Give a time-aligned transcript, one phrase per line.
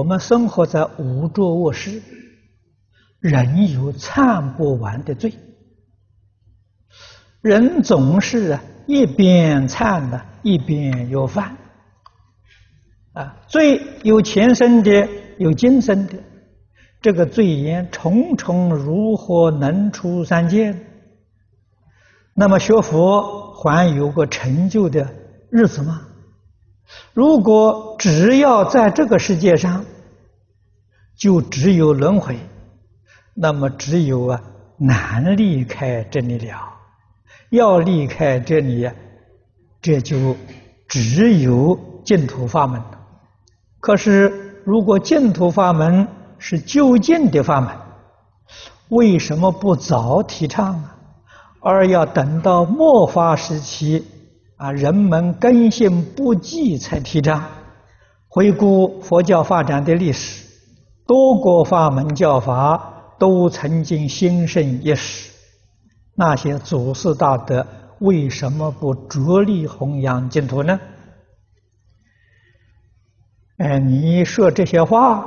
[0.00, 2.00] 我们生活在五浊恶世，
[3.18, 5.34] 人有忏不完的罪，
[7.42, 11.54] 人总是啊一边忏呢，一边又犯。
[13.12, 16.14] 啊，罪有前生的，有今生的，
[17.02, 20.74] 这个罪业重重，如何能出三界？
[22.32, 25.06] 那么学佛还有个成就的
[25.50, 26.06] 日子吗？
[27.12, 29.84] 如果只要在这个世界上，
[31.16, 32.38] 就只有轮回，
[33.34, 34.42] 那么只有啊
[34.78, 36.56] 难离开这里了。
[37.50, 38.88] 要离开这里，
[39.82, 40.36] 这就
[40.88, 42.80] 只有净土法门。
[43.80, 46.06] 可是，如果净土法门
[46.38, 47.76] 是究竟的法门，
[48.88, 50.96] 为什么不早提倡啊？
[51.60, 54.06] 而要等到末法时期？
[54.60, 57.42] 啊，人们根性不济才提倡。
[58.28, 60.46] 回顾佛教发展的历史，
[61.06, 65.32] 多国法门教法都曾经兴盛一时。
[66.14, 67.66] 那些祖师大德
[68.00, 70.78] 为什么不着力弘扬净土呢？
[73.56, 75.24] 哎，你说这些话，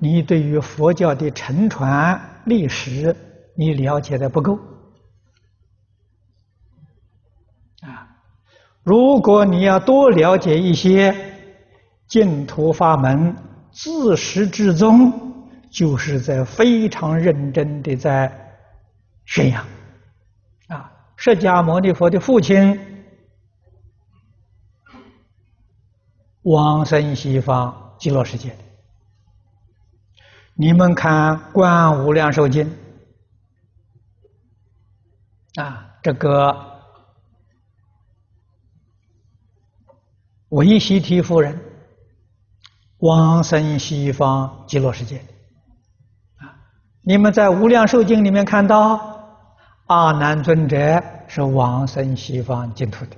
[0.00, 3.14] 你对于佛教的承传历史，
[3.56, 4.58] 你了解的不够。
[8.84, 11.14] 如果你要多了解一些
[12.06, 13.34] 净土法门，
[13.72, 15.10] 自始至终
[15.70, 18.30] 就是在非常认真的在
[19.24, 19.66] 宣扬。
[20.68, 22.78] 啊，释迦牟尼佛的父亲
[26.42, 28.54] 往生西方极乐世界。
[30.56, 32.70] 你们看《观无量寿经》
[35.62, 36.73] 啊，这个。
[40.54, 41.60] 维西提夫人
[42.98, 45.18] 往生西方极乐世界，
[46.36, 46.54] 啊！
[47.00, 49.36] 你们在《无量寿经》里面看到，
[49.86, 53.16] 阿难尊者是往生西方净土的。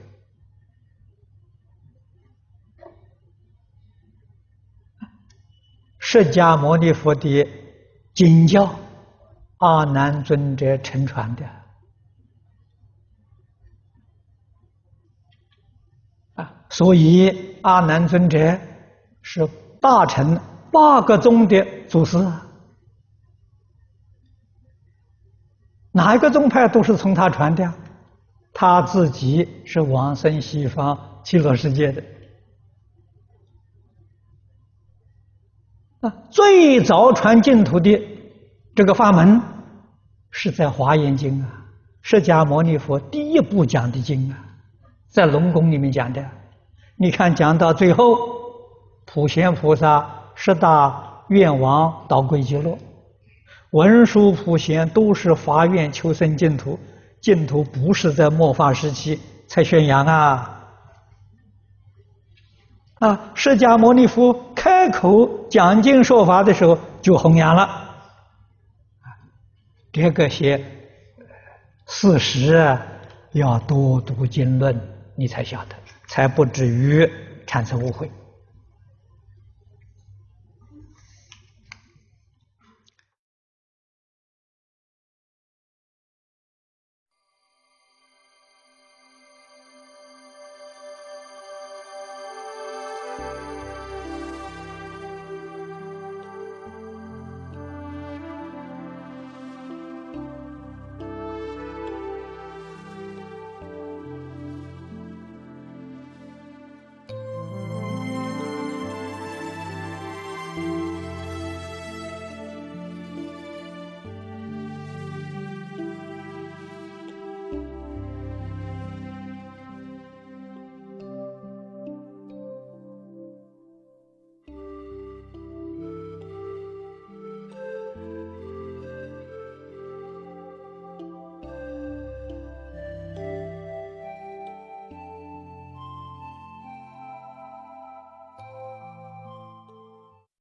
[5.98, 7.46] 释迦牟尼佛的
[8.14, 8.74] 经教，
[9.58, 11.44] 阿难尊者承传的。
[16.36, 18.58] 啊所以，阿难尊者
[19.22, 19.46] 是
[19.80, 22.18] 大乘八个宗的祖师，
[25.92, 27.72] 哪一个宗派都是从他传的，
[28.52, 32.02] 他自己是往生西方极乐世界的。
[36.00, 37.98] 啊，最早传净土的
[38.74, 39.40] 这个法门
[40.30, 41.66] 是在《华严经》啊，
[42.02, 44.45] 释迦牟尼佛第一部讲的经啊，
[45.16, 46.22] 在龙宫里面讲的。
[46.96, 48.18] 你看，讲到最后，
[49.06, 52.76] 普贤菩萨十大愿王导归极乐，
[53.70, 56.78] 文殊普贤都是发愿求生净土，
[57.22, 59.18] 净土不是在末法时期
[59.48, 60.52] 才宣扬啊！
[62.98, 67.66] 啊，释迦牟尼佛开口讲经说法的时候就弘扬了，
[69.90, 70.62] 这个些
[71.86, 72.78] 事实，
[73.32, 74.78] 要多读经论，
[75.16, 75.76] 你才晓得。
[76.06, 77.08] 才不至于
[77.46, 78.10] 产生误会。